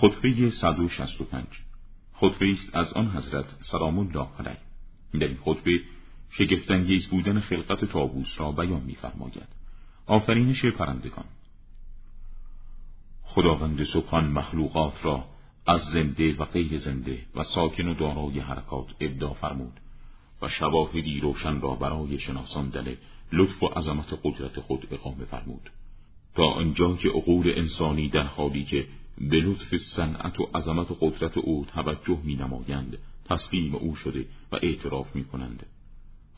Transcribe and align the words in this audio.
خطبه 0.00 0.50
165 0.50 1.44
خطبه 2.14 2.52
است 2.52 2.76
از 2.76 2.92
آن 2.92 3.08
حضرت 3.10 3.44
سلام 3.60 3.98
الله 3.98 4.28
علیه. 4.38 4.56
در 5.20 5.28
این 5.28 5.38
خطبه 5.44 5.80
شگفتانگیز 6.30 7.06
بودن 7.06 7.40
خلقت 7.40 7.84
تابوس 7.84 8.28
را 8.36 8.52
بیان 8.52 8.82
می‌فرماید. 8.82 9.48
آفرینش 10.06 10.64
پرندگان. 10.64 11.24
خداوند 13.22 13.84
سبحان 13.84 14.28
مخلوقات 14.28 15.04
را 15.04 15.24
از 15.66 15.80
زنده 15.80 16.36
و 16.36 16.44
غیر 16.44 16.78
زنده 16.78 17.18
و 17.34 17.44
ساکن 17.44 17.88
و 17.88 17.94
دارای 17.94 18.40
حرکات 18.40 18.86
ابدا 19.00 19.32
فرمود 19.34 19.80
و 20.42 20.48
شواهدی 20.48 21.20
روشن 21.20 21.60
را 21.60 21.74
برای 21.74 22.18
شناساندن 22.18 22.96
لطف 23.32 23.62
و 23.62 23.66
عظمت 23.66 24.18
قدرت 24.24 24.60
خود 24.60 24.88
اقامه 24.90 25.24
فرمود. 25.24 25.70
تا 26.34 26.44
آنجا 26.44 26.96
که 26.96 27.08
عقول 27.08 27.52
انسانی 27.56 28.08
در 28.08 28.22
حالی 28.26 28.64
که 28.64 28.86
به 29.20 29.36
لطف 29.36 29.76
صنعت 29.76 30.40
و 30.40 30.48
عظمت 30.54 30.90
و 30.90 30.94
قدرت 31.00 31.38
او 31.38 31.64
توجه 31.64 32.18
می 32.24 32.36
نمایند 32.36 32.98
تسلیم 33.24 33.74
او 33.74 33.96
شده 33.96 34.26
و 34.52 34.56
اعتراف 34.62 35.16
می 35.16 35.24
کنند 35.24 35.66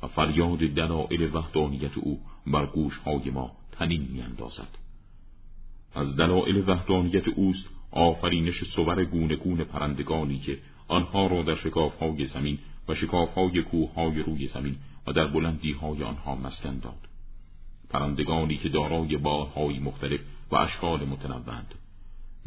و 0.03 0.06
فریاد 0.06 0.59
دلائل 0.59 1.34
وحدانیت 1.34 1.98
او 1.98 2.20
بر 2.47 2.69
های 3.05 3.30
ما 3.30 3.53
تنین 3.73 4.09
می 4.12 4.23
اندازد. 4.23 4.79
از 5.95 6.16
دلائل 6.16 6.69
وحدانیت 6.69 7.29
اوست 7.29 7.69
آفرینش 7.91 8.65
صور 8.65 9.05
گونه 9.05 9.37
گونه 9.37 9.65
پرندگانی 9.65 10.39
که 10.39 10.59
آنها 10.89 11.27
را 11.27 11.42
در 11.42 11.56
های 12.01 12.27
زمین 12.27 12.59
و 12.89 12.95
شکافهای 12.95 13.65
های 13.97 14.23
روی 14.23 14.48
زمین 14.48 14.77
و 15.06 15.12
در 15.12 15.27
بلندی 15.27 15.73
های 15.73 16.03
آنها 16.03 16.34
مسکن 16.34 16.78
داد. 16.78 17.09
پرندگانی 17.91 18.56
که 18.56 18.69
دارای 18.69 19.17
بارهای 19.17 19.78
مختلف 19.78 20.20
و 20.51 20.56
اشکال 20.56 21.05
متنوعند 21.05 21.75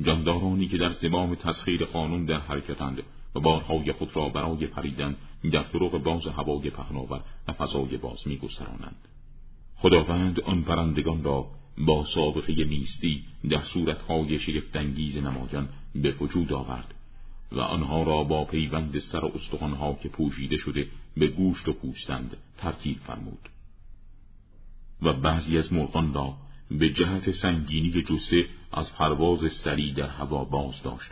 جاندارانی 0.02 0.68
که 0.68 0.78
در 0.78 0.92
زمام 0.92 1.36
تسخیر 1.36 1.86
قانون 1.86 2.26
در 2.26 2.40
حرکتند 2.40 3.04
و 3.36 3.40
بارهای 3.40 3.92
خود 3.92 4.16
را 4.16 4.30
برای 4.30 4.68
پریدن 4.68 5.16
در 5.52 5.64
طرق 5.64 5.98
باز 5.98 6.28
هوای 6.28 6.70
پهناور 6.70 7.22
و 7.48 7.54
فضای 7.54 7.98
باز 7.98 8.28
می 8.28 8.38
گسترانند. 8.38 9.08
خداوند 9.76 10.40
آن 10.40 10.64
پرندگان 10.64 11.24
را 11.24 11.48
با 11.78 12.06
سابقه 12.06 12.54
نیستی 12.54 13.24
در 13.50 13.64
صورتهای 13.64 14.40
شگفتانگیز 14.40 15.18
نمایان 15.18 15.70
به 15.96 16.12
وجود 16.12 16.54
آورد 16.54 16.94
و 17.52 17.60
آنها 17.60 18.04
را 18.04 18.24
با 18.24 18.46
پیوند 18.46 19.00
سر 19.00 19.26
استخوانها 19.26 19.94
که 19.94 20.10
پوشیده 20.10 20.58
شده 20.58 20.88
به 21.18 21.28
گوشت 21.28 21.68
و 21.68 21.74
پوستند 21.74 22.38
ترتیب 22.58 22.98
فرمود 22.98 23.50
و 25.02 25.14
بعضی 25.14 25.58
از 25.58 25.74
مرغان 25.74 26.14
را 26.14 26.34
به 26.72 26.90
جهت 26.90 27.32
سنگینی 27.32 28.04
جسه 28.04 28.46
از 28.72 28.94
پرواز 28.94 29.40
سری 29.64 29.94
در 29.94 30.08
هوا 30.08 30.44
باز 30.44 30.84
داشت 30.84 31.12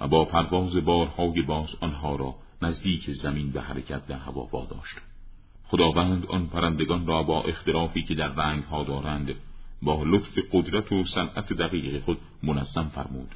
و 0.00 0.08
با 0.08 0.24
پرواز 0.24 0.76
بارهای 0.76 1.42
باز 1.42 1.68
آنها 1.80 2.16
را 2.16 2.34
نزدیک 2.62 3.10
زمین 3.10 3.50
به 3.50 3.60
حرکت 3.60 4.06
در 4.06 4.18
هوا 4.18 4.48
واداشت. 4.52 4.96
خداوند 5.64 6.26
آن 6.26 6.46
پرندگان 6.46 7.06
را 7.06 7.22
با 7.22 7.42
اختلافی 7.42 8.02
که 8.02 8.14
در 8.14 8.28
رنگ 8.28 8.62
ها 8.64 8.84
دارند 8.84 9.34
با 9.82 10.02
لطف 10.06 10.38
قدرت 10.52 10.92
و 10.92 11.04
صنعت 11.04 11.52
دقیق 11.52 12.02
خود 12.02 12.18
منظم 12.42 12.90
فرمود. 12.94 13.30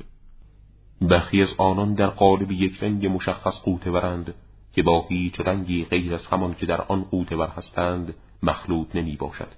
برخی 1.00 1.42
از 1.42 1.48
آنان 1.58 1.94
در 1.94 2.06
قالب 2.06 2.53
یک 2.53 2.82
رنگ 2.82 3.06
مشخص 3.06 3.60
قوته 3.64 3.91
برند 3.91 4.34
که 4.72 4.82
با 4.82 5.06
هیچ 5.08 5.41
رنگی 5.41 5.84
غیر 5.84 6.14
از 6.14 6.27
همان 6.27 6.55
که 6.55 6.66
در 6.66 6.80
آن 6.80 7.03
قوته 7.03 7.36
بر 7.36 7.48
هستند 7.48 8.14
مخلوط 8.42 8.97
نمی 8.97 9.16
باشد. 9.16 9.48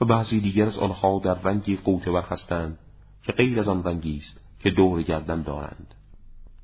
و 0.00 0.04
بعضی 0.04 0.40
دیگر 0.40 0.66
از 0.66 0.78
آنها 0.78 1.20
در 1.24 1.34
رنگی 1.34 1.76
قوته 1.76 2.12
بر 2.12 2.22
هستند 2.22 2.78
که 3.22 3.32
غیر 3.32 3.60
از 3.60 3.68
آن 3.68 3.84
رنگی 3.84 4.16
است 4.16 4.40
که 4.60 4.70
دور 4.70 5.02
گردن 5.02 5.42
دارند. 5.42 5.94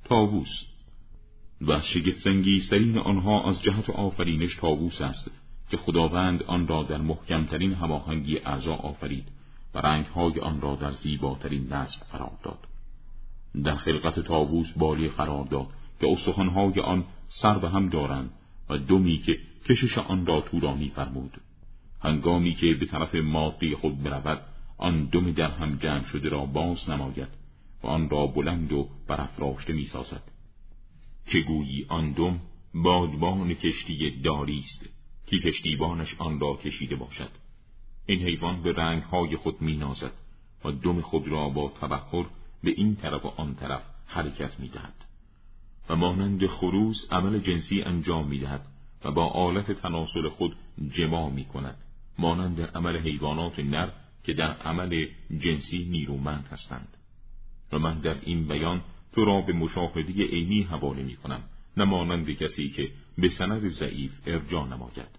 تاووس 0.04 0.64
و 1.60 1.80
شگفتانگیزترین 1.80 2.98
آنها 2.98 3.48
از 3.48 3.62
جهت 3.62 3.90
آفرینش 3.90 4.56
تاووس 4.56 5.00
است 5.00 5.30
که 5.70 5.76
خداوند 5.76 6.42
آن 6.42 6.68
را 6.68 6.82
در 6.82 7.00
محکمترین 7.00 7.72
هماهنگی 7.72 8.38
اعضا 8.38 8.74
آفرید 8.74 9.28
و 9.74 9.78
رنگهای 9.78 10.40
آن 10.40 10.60
را 10.60 10.76
در 10.76 10.90
زیباترین 10.90 11.72
نصب 11.72 12.00
قرار 12.12 12.38
داد. 12.42 12.58
در 13.64 13.76
خلقت 13.76 14.20
تاووس 14.20 14.72
بالی 14.76 15.08
قرار 15.08 15.44
داد 15.44 15.66
که 16.00 16.12
استخوانهای 16.12 16.80
آن 16.80 17.04
سر 17.28 17.58
به 17.58 17.68
هم 17.68 17.88
دارند 17.88 18.30
و 18.68 18.78
دومی 18.78 19.18
که 19.18 19.38
کشش 19.68 19.98
آن 19.98 20.26
را 20.26 20.40
طولانی 20.40 20.88
فرمود. 20.88 21.40
هنگامی 22.02 22.54
که 22.54 22.74
به 22.74 22.86
طرف 22.86 23.14
مادی 23.14 23.74
خود 23.74 24.02
برود 24.02 24.42
آن 24.78 25.04
دم 25.04 25.32
در 25.32 25.50
هم 25.50 25.76
جمع 25.76 26.04
شده 26.04 26.28
را 26.28 26.46
باز 26.46 26.90
نماید 26.90 27.28
و 27.82 27.86
آن 27.86 28.10
را 28.10 28.26
بلند 28.26 28.72
و 28.72 28.88
برافراشته 29.08 29.72
می 29.72 29.84
سازد 29.84 30.22
که 31.26 31.40
گویی 31.40 31.86
آن 31.88 32.12
دم 32.12 32.40
بادبان 32.74 33.54
کشتی 33.54 34.20
داری 34.20 34.58
است 34.58 34.88
که 35.26 35.38
کشتیبانش 35.38 36.14
آن 36.18 36.40
را 36.40 36.56
کشیده 36.56 36.96
باشد. 36.96 37.30
این 38.06 38.22
حیوان 38.22 38.62
به 38.62 38.72
رنگهای 38.72 39.36
خود 39.36 39.62
می 39.62 39.76
نازد 39.76 40.12
و 40.64 40.70
دم 40.72 41.00
خود 41.00 41.28
را 41.28 41.48
با 41.48 41.72
تبخر 41.80 42.24
به 42.62 42.70
این 42.70 42.96
طرف 42.96 43.24
و 43.24 43.28
آن 43.28 43.54
طرف 43.54 43.82
حرکت 44.06 44.60
می 44.60 44.68
دهد 44.68 44.94
و 45.88 45.96
مانند 45.96 46.46
خروس 46.46 46.96
عمل 47.10 47.38
جنسی 47.38 47.82
انجام 47.82 48.28
می 48.28 48.38
دهد 48.38 48.66
و 49.04 49.12
با 49.12 49.26
آلت 49.26 49.72
تناسل 49.72 50.28
خود 50.28 50.56
جماع 50.96 51.30
می 51.30 51.44
کند 51.44 51.76
مانند 52.20 52.60
عمل 52.60 52.98
حیوانات 52.98 53.58
نر 53.58 53.88
که 54.24 54.32
در 54.32 54.52
عمل 54.52 55.06
جنسی 55.38 55.84
نیرومند 55.84 56.48
هستند. 56.52 56.88
و 57.72 57.78
من 57.78 57.98
در 57.98 58.16
این 58.22 58.48
بیان 58.48 58.82
تو 59.12 59.24
را 59.24 59.40
به 59.40 59.52
مشاهده 59.52 60.12
عینی 60.12 60.62
حواله 60.62 61.02
می 61.02 61.16
کنم 61.16 61.42
نه 61.76 61.84
مانند 61.84 62.30
کسی 62.30 62.68
که 62.68 62.90
به 63.18 63.28
سند 63.28 63.68
ضعیف 63.68 64.12
ارجا 64.26 64.66
نماید. 64.66 65.18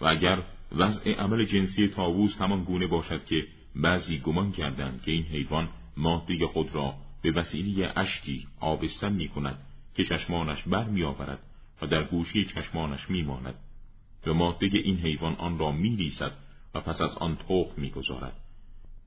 و 0.00 0.06
اگر 0.06 0.42
وضع 0.72 1.10
عمل 1.10 1.44
جنسی 1.44 1.88
تاووس 1.88 2.36
همان 2.36 2.64
گونه 2.64 2.86
باشد 2.86 3.24
که 3.24 3.46
بعضی 3.76 4.18
گمان 4.18 4.52
کردند 4.52 5.02
که 5.02 5.10
این 5.10 5.24
حیوان 5.24 5.68
ماده 5.96 6.46
خود 6.46 6.74
را 6.74 6.94
به 7.22 7.32
وسیله 7.32 7.92
اشکی 7.96 8.46
آبستن 8.60 9.12
می 9.12 9.28
کند 9.28 9.58
که 9.94 10.04
چشمانش 10.04 10.62
بر 10.62 10.84
می 10.84 11.02
آورد 11.02 11.38
و 11.82 11.86
در 11.86 12.04
گوشی 12.04 12.44
چشمانش 12.44 13.10
می 13.10 13.22
و 14.26 14.34
ماده 14.34 14.68
این 14.72 14.96
حیوان 14.96 15.34
آن 15.34 15.58
را 15.58 15.72
می 15.72 15.96
ریسد 15.96 16.32
و 16.74 16.80
پس 16.80 17.00
از 17.00 17.14
آن 17.18 17.36
تخم 17.36 17.72
می 17.76 17.90
گذارد 17.90 18.36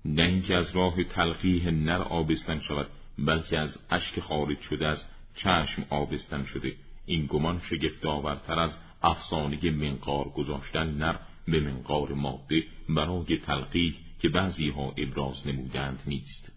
نه 0.06 0.24
اینکه 0.24 0.56
از 0.56 0.76
راه 0.76 1.04
تلقیح 1.04 1.70
نر 1.70 2.02
آبستن 2.02 2.60
شود 2.60 2.88
بلکه 3.18 3.60
از 3.60 3.78
اشک 3.90 4.20
خارج 4.20 4.60
شده 4.60 4.88
از 4.88 5.04
چشم 5.36 5.86
آبستن 5.90 6.44
شده. 6.44 6.76
این 7.06 7.26
گمان 7.26 7.60
شگفت 7.60 8.06
آورتر 8.06 8.60
از 8.60 8.72
افسانه 9.02 9.72
منقار 9.72 10.30
گذاشتن 10.30 10.88
نر 10.88 11.16
به 11.48 11.60
منقار 11.60 12.14
ماده 12.14 12.64
برای 12.90 13.38
تلقیح 13.38 13.96
که 14.20 14.30
بعضی 14.30 14.70
ها 14.70 14.94
ابراز 14.98 15.48
نمودند 15.48 16.00
نیست. 16.08 16.52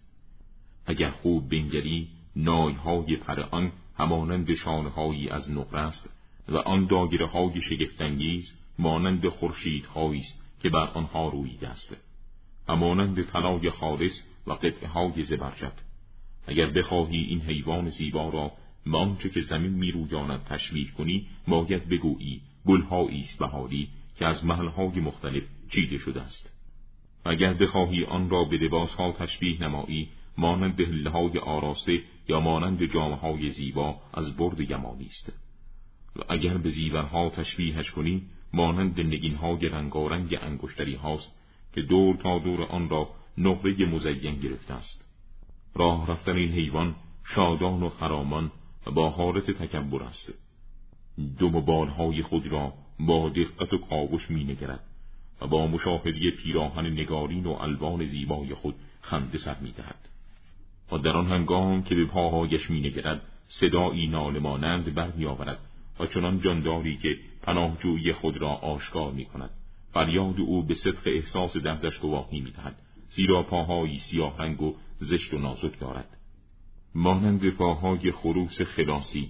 اگر 0.85 1.09
خوب 1.09 1.49
بنگری 1.49 2.07
نایهای 2.35 3.15
پر 3.15 3.39
آن 3.39 3.71
همانند 3.97 4.53
شانههایی 4.55 5.29
از 5.29 5.51
نقره 5.51 5.79
است 5.79 6.14
و 6.49 6.57
آن 6.57 6.85
داگره 6.85 7.27
های 7.27 7.61
شگفتانگیز 7.61 8.53
مانند 8.79 9.29
خورشیدهایی 9.29 10.19
است 10.19 10.45
که 10.61 10.69
بر 10.69 10.87
آنها 10.87 11.29
رویده 11.29 11.67
است. 11.67 11.97
و 12.67 12.75
مانند 12.75 13.21
طلای 13.21 13.69
خالص 13.69 14.21
و 14.47 14.53
قطعه 14.53 14.87
های 14.87 15.23
زبرجد. 15.23 15.73
اگر 16.47 16.65
بخواهی 16.65 17.17
این 17.17 17.41
حیوان 17.41 17.89
زیبا 17.89 18.29
را 18.29 18.51
به 18.85 18.97
آنچه 18.97 19.29
که 19.29 19.41
زمین 19.41 19.71
میرویاند 19.71 20.43
تشبیه 20.43 20.91
کنی 20.91 21.27
باید 21.47 21.89
بگویی 21.89 22.41
گلهایی 22.65 23.21
است 23.21 23.39
بهاری 23.39 23.87
که 24.17 24.25
از 24.25 24.45
محلهای 24.45 24.99
مختلف 24.99 25.43
چیده 25.71 25.97
شده 25.97 26.21
است. 26.21 26.49
اگر 27.25 27.53
بخواهی 27.53 28.03
آن 28.03 28.29
را 28.29 28.43
به 28.43 28.57
لباسها 28.57 29.11
تشبیه 29.11 29.63
نمایی 29.63 30.09
مانند 30.37 31.07
های 31.07 31.37
آراسته 31.37 32.01
یا 32.29 32.39
مانند 32.39 32.85
جامهای 32.93 33.49
زیبا 33.49 33.95
از 34.13 34.37
برد 34.37 34.71
یمانی 34.71 35.05
است. 35.05 35.33
و 36.15 36.21
اگر 36.29 36.57
به 36.57 36.69
زیورها 36.69 37.29
تشبیهش 37.29 37.91
کنی 37.91 38.21
مانند 38.53 38.99
نگینهای 38.99 39.69
رنگارنگ 39.69 40.37
انگشتری 40.41 40.95
هاست 40.95 41.35
که 41.73 41.81
دور 41.81 42.15
تا 42.15 42.39
دور 42.39 42.63
آن 42.63 42.89
را 42.89 43.09
نقره 43.37 43.85
مزین 43.85 44.35
گرفته 44.35 44.73
است 44.73 45.05
راه 45.75 46.11
رفتن 46.11 46.35
این 46.35 46.51
حیوان 46.51 46.95
شادان 47.23 47.83
و 47.83 47.89
خرامان 47.89 48.51
و 48.87 48.91
با 48.91 49.09
حالت 49.09 49.51
تکبر 49.51 50.03
است 50.03 50.33
دم 51.39 51.51
بالهای 51.51 52.21
خود 52.21 52.47
را 52.47 52.73
با 52.99 53.29
دقت 53.29 53.73
و 53.73 53.77
کاوش 53.77 54.31
می 54.31 54.43
نگرد 54.43 54.83
و 55.41 55.47
با 55.47 55.67
مشاهده 55.67 56.31
پیراهن 56.31 56.85
نگارین 56.85 57.45
و 57.45 57.51
الوان 57.51 58.05
زیبای 58.05 58.53
خود 58.53 58.75
خنده 59.01 59.37
سر 59.37 59.55
می 59.61 59.71
دهد. 59.71 60.09
و 60.91 60.97
در 60.97 61.17
آن 61.17 61.27
هنگام 61.27 61.83
که 61.83 61.95
به 61.95 62.05
پاهایش 62.05 62.69
می 62.69 62.81
نگرد 62.81 63.21
صدایی 63.47 64.07
نالمانند 64.07 64.93
بر 64.93 65.11
می 65.11 65.25
آورد 65.25 65.59
و 65.99 66.05
چنان 66.05 66.41
جانداری 66.41 66.97
که 66.97 67.17
پناهجویی 67.41 68.13
خود 68.13 68.37
را 68.37 68.49
آشکار 68.49 69.11
می 69.11 69.25
کند 69.25 69.49
فریاد 69.93 70.39
او 70.39 70.63
به 70.63 70.73
صدق 70.73 71.01
احساس 71.05 71.57
دردش 71.57 71.99
گواهی 71.99 72.39
می 72.39 72.51
دهد 72.51 72.75
زیرا 73.09 73.43
پاهایی 73.43 73.99
سیاه 73.99 74.37
رنگ 74.37 74.61
و 74.61 74.75
زشت 74.99 75.33
و 75.33 75.37
نازک 75.37 75.79
دارد. 75.79 76.17
مانند 76.95 77.49
پاهای 77.49 78.11
خروس 78.11 78.61
خلاصی. 78.61 79.29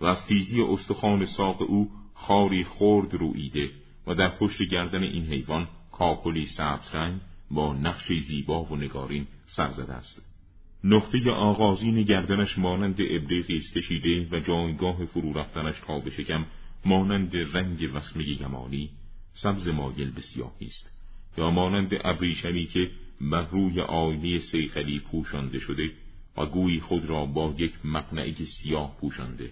و 0.00 0.06
از 0.06 0.26
تیزی 0.26 0.62
استخوان 0.62 1.26
ساق 1.26 1.62
او 1.62 1.90
خاری 2.14 2.64
خرد 2.64 3.14
رویده 3.14 3.70
و 4.06 4.14
در 4.14 4.38
پشت 4.38 4.62
گردن 4.62 5.02
این 5.02 5.26
حیوان 5.26 5.68
کاکلی 5.92 6.46
سبز 6.46 6.94
رنگ 6.94 7.20
با 7.50 7.72
نقش 7.72 8.12
زیبا 8.12 8.64
و 8.64 8.76
نگارین 8.76 9.26
سر 9.46 9.68
زده 9.68 9.92
است. 9.92 10.35
نقطه 10.88 11.30
آغازین 11.30 12.02
گردنش 12.02 12.58
مانند 12.58 13.00
ابریقی 13.00 13.56
است 13.56 13.74
کشیده 13.74 14.28
و 14.30 14.40
جایگاه 14.40 15.04
فرو 15.04 15.32
رفتنش 15.32 15.74
تا 15.86 15.98
به 15.98 16.10
شکم 16.10 16.46
مانند 16.84 17.36
رنگ 17.36 17.90
وسمه 17.94 18.40
یمانی 18.40 18.90
سبز 19.34 19.68
مایل 19.68 20.10
به 20.10 20.20
سیاهی 20.20 20.66
است. 20.66 20.90
یا 21.38 21.50
مانند 21.50 21.90
ابریشمی 22.04 22.66
که 22.66 22.90
بر 23.20 23.46
روی 23.50 23.80
آینه 23.80 24.38
سیخلی 24.38 25.00
پوشانده 25.00 25.58
شده 25.58 25.90
و 26.36 26.46
گویی 26.46 26.80
خود 26.80 27.04
را 27.04 27.26
با 27.26 27.54
یک 27.58 27.72
مقنعه 27.84 28.32
سیاه 28.32 28.96
پوشانده. 29.00 29.50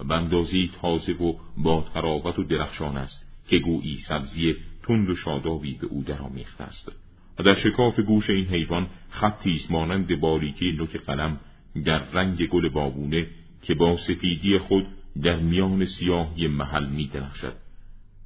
و 0.00 0.04
بندازی 0.04 0.70
تازه 0.80 1.12
و 1.12 1.34
با 1.56 1.84
تراوت 1.94 2.38
و 2.38 2.44
درخشان 2.44 2.96
است 2.96 3.46
که 3.48 3.58
گویی 3.58 3.96
سبزی 4.08 4.54
تند 4.82 5.10
و 5.10 5.16
شادابی 5.16 5.74
به 5.74 5.86
او 5.86 6.02
درآمیخته 6.02 6.64
است. 6.64 7.09
در 7.42 7.54
شکاف 7.54 8.00
گوش 8.00 8.30
این 8.30 8.46
حیوان 8.46 8.86
خطی 9.10 9.52
است 9.52 9.70
مانند 9.70 10.20
باریکه 10.20 10.64
نوک 10.64 10.96
قلم 10.96 11.40
در 11.84 11.98
رنگ 11.98 12.46
گل 12.46 12.68
بابونه 12.68 13.26
که 13.62 13.74
با 13.74 13.96
سفیدی 13.96 14.58
خود 14.58 14.86
در 15.22 15.36
میان 15.36 15.86
سیاهی 15.86 16.48
محل 16.48 16.86
می 16.86 17.06
درخشد 17.06 17.52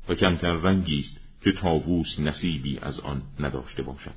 و 0.08 0.14
کمتر 0.14 0.52
رنگی 0.52 0.98
است 0.98 1.20
که 1.44 1.52
تاووس 1.52 2.18
نصیبی 2.18 2.78
از 2.78 3.00
آن 3.00 3.22
نداشته 3.40 3.82
باشد. 3.82 4.14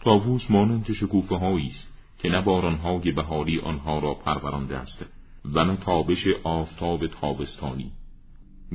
تاووس 0.00 0.50
مانند 0.50 0.92
شکوفه 0.92 1.34
است 1.34 1.92
که 2.18 2.28
نه 2.28 2.40
بارانهای 2.40 3.12
بهاری 3.12 3.60
آنها 3.60 3.98
را 3.98 4.14
پرورانده 4.14 4.76
است 4.76 5.06
و 5.44 5.64
نه 5.64 5.76
تابش 5.76 6.26
آفتاب 6.42 7.06
تابستانی. 7.06 7.90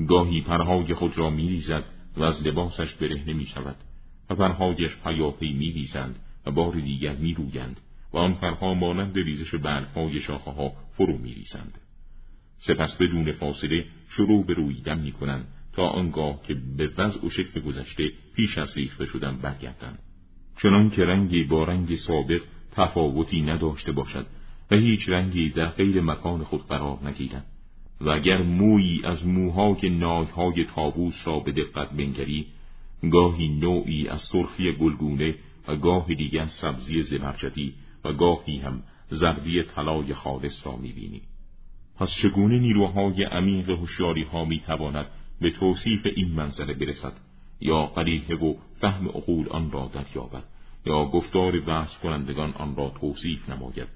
گاهی 0.07 0.41
پرهای 0.41 0.93
خود 0.93 1.17
را 1.17 1.29
میریزد 1.29 1.83
و 2.17 2.23
از 2.23 2.47
لباسش 2.47 2.93
برهنه 2.93 3.33
می 3.33 3.45
شود 3.45 3.75
و 4.29 4.35
پرهایش 4.35 4.91
پیاپی 5.03 5.53
می 5.53 5.71
ریزند 5.71 6.19
و 6.45 6.51
بار 6.51 6.73
دیگر 6.73 7.15
می 7.15 7.33
رویند 7.33 7.79
و 8.13 8.17
آن 8.17 8.33
پرها 8.33 8.73
مانند 8.73 9.15
ریزش 9.15 9.55
برگهای 9.55 10.19
شاخه 10.19 10.51
ها 10.51 10.73
فرو 10.97 11.17
می 11.17 11.33
ریزند. 11.33 11.77
سپس 12.59 12.97
بدون 12.97 13.31
فاصله 13.31 13.85
شروع 14.09 14.45
به 14.45 14.53
رویدن 14.53 14.99
می 14.99 15.11
کنند 15.11 15.47
تا 15.73 15.87
آنگاه 15.87 16.41
که 16.43 16.55
به 16.77 16.91
وضع 16.97 17.25
و 17.25 17.29
شکل 17.29 17.61
گذشته 17.61 18.11
پیش 18.35 18.57
از 18.57 18.77
ریخته 18.77 19.05
شدن 19.05 19.37
برگردند. 19.37 19.99
چنان 20.61 20.89
که 20.89 21.01
رنگی 21.01 21.43
با 21.43 21.63
رنگ 21.63 21.95
سابق 21.95 22.41
تفاوتی 22.71 23.41
نداشته 23.41 23.91
باشد 23.91 24.25
و 24.71 24.75
هیچ 24.75 25.09
رنگی 25.09 25.49
در 25.49 25.65
غیر 25.65 26.01
مکان 26.01 26.43
خود 26.43 26.67
قرار 26.67 26.99
نگیرد 27.03 27.45
و 28.01 28.09
اگر 28.09 28.37
مویی 28.37 29.01
از 29.03 29.27
موهای 29.27 29.89
نایهای 29.89 30.65
تابوس 30.75 31.15
را 31.25 31.39
به 31.39 31.51
دقت 31.51 31.89
بنگری 31.89 32.47
گاهی 33.11 33.47
نوعی 33.47 34.07
از 34.07 34.21
سرخی 34.21 34.71
گلگونه 34.71 35.35
و 35.67 35.75
گاهی 35.75 36.15
دیگر 36.15 36.45
سبزی 36.45 37.01
زمرجدی 37.01 37.73
و 38.05 38.13
گاهی 38.13 38.57
هم 38.57 38.83
زردی 39.09 39.63
طلای 39.63 40.13
خالص 40.13 40.67
را 40.67 40.75
می‌بینی. 40.75 41.21
پس 41.97 42.09
چگونه 42.21 42.59
نیروهای 42.59 43.23
عمیق 43.23 43.69
هوشیاری 43.69 44.23
ها 44.23 44.45
می‌تواند 44.45 45.05
به 45.41 45.51
توصیف 45.51 46.05
این 46.15 46.31
منزله 46.31 46.73
برسد؟ 46.73 47.13
یا 47.61 47.85
قریحه 47.85 48.35
و 48.35 48.53
فهم 48.79 49.07
عقول 49.07 49.49
آن 49.49 49.71
را 49.71 49.91
دریابد؟ 49.93 50.43
یا 50.85 51.05
گفتار 51.05 51.69
وصف 51.69 51.99
کنندگان 51.99 52.53
آن 52.53 52.75
را 52.75 52.89
توصیف 53.01 53.49
نماید؟ 53.49 53.87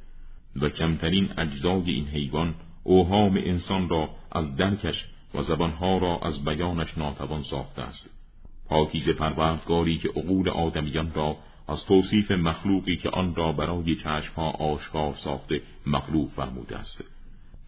و 0.56 0.70
کمترین 0.70 1.30
اجزای 1.38 1.92
این 1.92 2.08
حیوان 2.08 2.56
اوهام 2.84 3.38
انسان 3.38 3.90
را 3.90 4.10
از 4.32 4.56
درکش 4.56 5.06
و 5.34 5.42
زبانها 5.42 5.98
را 5.98 6.20
از 6.20 6.46
بیانش 6.46 6.98
ناتوان 6.98 7.44
ساخته 7.44 7.82
است. 7.82 8.23
پاکیز 8.70 9.10
پروردگاری 9.10 9.98
که 9.98 10.10
عقول 10.10 10.50
آدمیان 10.50 11.14
را 11.14 11.38
از 11.68 11.86
توصیف 11.86 12.32
مخلوقی 12.32 12.96
که 12.96 13.10
آن 13.10 13.36
را 13.36 13.52
برای 13.52 13.96
چشمها 13.96 14.52
آشکار 14.52 15.16
ساخته 15.16 15.62
مخلوق 15.88 16.30
فرموده 16.30 16.78
است. 16.78 17.04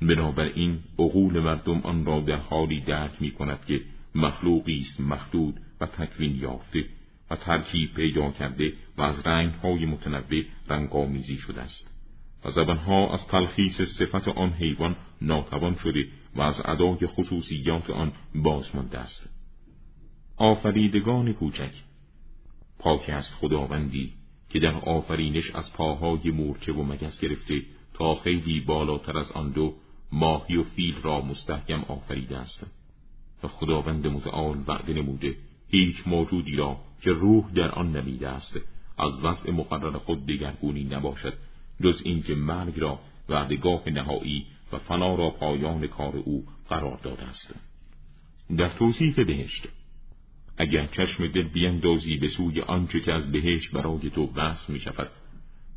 بنابراین 0.02 0.80
عقول 1.00 1.40
مردم 1.40 1.80
آن 1.80 2.06
را 2.06 2.20
در 2.20 2.36
حالی 2.36 2.82
درک 2.82 3.22
می 3.22 3.32
کند 3.32 3.66
که 3.66 3.82
مخلوقی 4.16 4.78
است 4.78 5.02
محدود 5.02 5.60
و 5.82 5.86
تکوین 5.86 6.36
یافته 6.36 6.86
و 7.32 7.36
ترکیب 7.36 7.94
پیدا 7.94 8.32
کرده 8.32 8.74
و 8.98 9.02
از 9.02 9.28
رنگهای 9.28 9.86
متنوع 9.86 10.44
رنگامیزی 10.68 11.38
شده 11.38 11.62
است. 11.62 11.96
و 12.46 12.52
زبانها 12.52 13.14
از 13.14 13.28
تلخیص 13.28 13.82
صفت 13.82 14.28
آن 14.28 14.54
حیوان 14.54 14.96
ناتوان 15.22 15.76
شده 15.76 16.08
و 16.36 16.42
از 16.42 16.62
ادای 16.66 17.08
خصوصیات 17.08 17.90
آن 17.90 18.12
بازمانده 18.36 19.00
است. 19.00 19.30
آفریدگان 20.38 21.34
کوچک. 21.34 21.72
پاک 22.80 23.10
است 23.10 23.34
خداوندی 23.34 24.14
که 24.50 24.60
در 24.60 24.76
آفرینش 24.76 25.52
از 25.52 25.74
پاهای 25.74 26.32
مورچه 26.32 26.74
و 26.74 26.84
مگس 26.84 27.20
گرفته 27.20 27.62
تا 27.94 28.16
خیلی 28.16 28.60
بالاتر 28.60 29.18
از 29.18 29.32
آن 29.32 29.52
دو 29.52 29.74
ماهی 30.12 30.56
و 30.56 30.64
فیل 30.64 30.96
را 31.02 31.22
مستحکم 31.22 31.82
آفریده 31.82 32.38
است. 32.38 32.66
و 33.44 33.48
خداوند 33.48 34.08
متعال 34.08 34.64
وعده 34.68 34.94
نموده 34.94 35.36
هیچ 35.70 35.96
موجودی 36.08 36.56
را 36.56 36.78
که 37.02 37.12
روح 37.12 37.52
در 37.52 37.72
آن 37.72 37.96
نمیده 37.98 38.30
است 38.30 38.60
از 38.98 39.20
وضع 39.24 39.52
مقرر 39.52 39.98
خود 39.98 40.26
دگرگونی 40.26 40.84
نباشد 40.84 41.34
جز 41.84 42.02
اینکه 42.06 42.36
مرگ 42.36 42.80
را 42.80 43.00
وعدگاه 43.30 43.90
نهایی 43.90 44.46
و 44.72 44.78
فنا 44.78 45.16
را 45.16 45.30
پایان 45.30 45.88
کار 45.88 46.16
او 46.16 46.46
قرار 46.70 47.00
داده 47.04 47.24
است. 47.24 47.56
در 48.58 48.70
توصیف 48.70 49.20
بهشت 49.20 49.68
اگر 50.58 50.86
چشم 50.86 51.28
دل 51.28 51.48
بیندازی 51.48 52.18
به 52.18 52.28
سوی 52.28 52.62
آنچه 52.62 53.00
که 53.00 53.14
از 53.14 53.32
بهشت 53.32 53.72
برای 53.72 54.10
تو 54.10 54.32
وصف 54.36 54.70
می 54.70 54.80
شود 54.80 55.10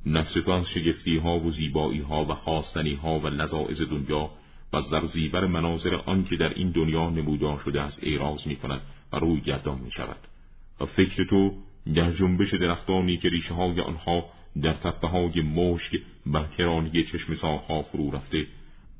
نفس 0.06 0.32
تو 0.32 0.50
از 0.50 0.66
شگفتی 0.68 1.16
ها 1.16 1.38
و 1.38 1.50
زیبایی 1.50 2.00
ها 2.00 2.24
و 2.24 2.34
خواستنی 2.34 2.94
ها 2.94 3.20
و 3.20 3.26
لذاعز 3.26 3.82
دنیا 3.82 4.30
و 4.72 4.80
زرزیبر 4.80 5.46
مناظر 5.46 5.94
آنکه 5.94 6.36
در 6.36 6.48
این 6.48 6.70
دنیا 6.70 7.10
نمودار 7.10 7.60
شده 7.64 7.80
است 7.80 7.98
ایراز 8.02 8.48
می 8.48 8.56
کند 8.56 8.80
و 9.12 9.16
روی 9.16 9.40
گردان 9.40 9.78
می 9.80 9.90
شود 9.90 10.16
و 10.80 10.86
فکر 10.86 11.24
تو 11.24 11.52
در 11.94 12.10
جنبش 12.10 12.54
درختانی 12.54 13.16
که 13.16 13.28
ریشه 13.28 13.54
های 13.54 13.80
آنها 13.80 14.24
در 14.62 14.72
تپه 14.72 15.08
های 15.08 15.40
مشک 15.40 15.96
بر 16.26 16.44
کرانی 16.58 17.04
چشم 17.04 17.34
ساها 17.34 17.82
فرو 17.82 18.10
رفته 18.10 18.46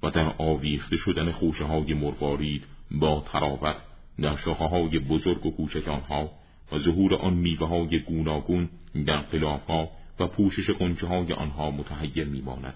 و 0.03 0.11
در 0.11 0.33
آویخته 0.39 0.97
شدن 0.97 1.31
خوشه 1.33 1.65
های 1.65 1.95
مروارید 1.95 2.65
با 2.91 3.25
تراوت 3.33 3.77
در 4.21 4.37
شاخه 4.37 4.65
های 4.65 4.99
بزرگ 4.99 5.47
و 5.47 5.51
کوچک 5.51 5.89
آنها 5.89 6.31
و 6.73 6.79
ظهور 6.79 7.15
آن 7.15 7.35
میوه 7.35 7.69
های 7.69 8.01
گوناگون 8.01 8.69
در 9.07 9.25
ها 9.69 9.91
و 10.19 10.27
پوشش 10.27 10.71
قنچه 10.71 11.07
های 11.07 11.33
آنها 11.33 11.71
متحیر 11.71 12.25
میماند. 12.25 12.75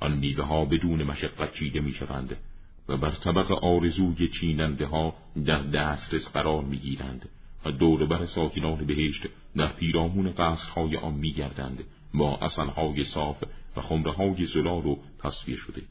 آن 0.00 0.16
میوه 0.16 0.44
ها 0.44 0.64
بدون 0.64 1.02
مشقت 1.02 1.54
چیده 1.54 1.82
و 2.88 2.96
بر 2.96 3.10
طبق 3.10 3.52
آرزوی 3.52 4.28
چیننده 4.28 4.86
ها 4.86 5.14
در 5.46 5.62
دسترس 5.62 6.28
قرار 6.32 6.64
می‌گیرند 6.64 7.28
و 7.64 7.70
دور 7.70 8.06
بر 8.06 8.26
ساکنان 8.26 8.86
بهشت 8.86 9.22
در 9.56 9.66
پیرامون 9.66 10.32
قصرهای 10.32 10.96
آن 10.96 11.14
میگردند 11.14 11.84
با 12.14 12.36
اصلهای 12.36 13.04
صاف 13.04 13.42
و 13.76 13.80
خمرهای 13.80 14.46
زلال 14.46 14.86
و 14.86 14.96
تصویر 15.18 15.56
شده. 15.56 15.82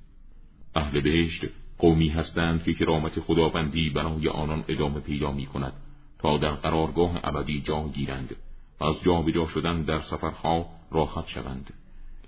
اهل 0.75 1.01
بهشت 1.01 1.46
قومی 1.79 2.10
هستند 2.10 2.63
که 2.63 2.74
کرامت 2.74 3.19
خداوندی 3.19 3.89
برای 3.89 4.27
آنان 4.27 4.63
ادامه 4.67 5.00
پیدا 5.00 5.31
می 5.31 5.46
کند 5.46 5.74
تا 6.19 6.38
در 6.38 6.51
قرارگاه 6.51 7.19
ابدی 7.24 7.62
جا 7.62 7.89
گیرند 7.93 8.36
و 8.79 8.86
از 8.86 8.96
جا 9.03 9.22
به 9.22 9.31
جا 9.31 9.48
شدن 9.48 9.81
در 9.81 10.00
سفرها 10.00 10.69
راحت 10.91 11.27
شوند. 11.27 11.74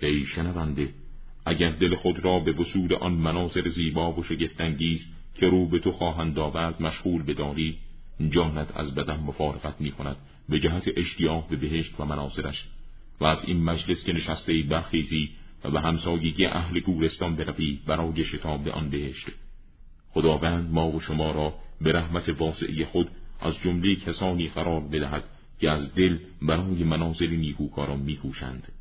ای 0.02 0.24
شنونده 0.24 0.94
اگر 1.46 1.70
دل 1.70 1.94
خود 1.94 2.24
را 2.24 2.38
به 2.38 2.52
وصول 2.52 2.94
آن 2.94 3.12
مناظر 3.12 3.68
زیبا 3.68 4.12
و 4.12 4.24
شگفتانگیز 4.24 5.06
که 5.34 5.46
رو 5.46 5.68
به 5.68 5.78
تو 5.78 5.92
خواهند 5.92 6.38
آورد 6.38 6.82
مشغول 6.82 7.22
بداری 7.22 7.78
جانت 8.28 8.76
از 8.76 8.94
بدن 8.94 9.20
مفارقت 9.20 9.80
می 9.80 9.92
کند 9.92 10.16
به 10.48 10.60
جهت 10.60 10.84
اشتیاق 10.96 11.48
به 11.48 11.56
بهشت 11.56 12.00
و 12.00 12.04
مناظرش 12.04 12.64
و 13.20 13.24
از 13.24 13.38
این 13.44 13.64
مجلس 13.64 14.04
که 14.04 14.12
نشسته 14.12 14.62
برخیزی 14.70 15.30
و 15.64 15.70
به 15.70 15.80
همسایگی 15.80 16.46
اهل 16.46 16.80
گورستان 16.80 17.36
بروی 17.36 17.80
برای 17.86 18.24
شتاب 18.24 18.68
آن 18.68 18.90
بهشت. 18.90 19.26
خداوند 20.10 20.70
ما 20.70 20.90
و 20.90 21.00
شما 21.00 21.30
را 21.30 21.54
به 21.80 21.92
رحمت 21.92 22.28
واسعی 22.28 22.84
خود 22.84 23.10
از 23.40 23.54
جمله 23.64 23.96
کسانی 23.96 24.48
قرار 24.48 24.80
بدهد 24.80 25.24
که 25.60 25.70
از 25.70 25.94
دل 25.94 26.18
برای 26.42 26.84
منازل 26.84 27.30
نیکوکاران 27.30 28.00
میکوشند. 28.00 28.72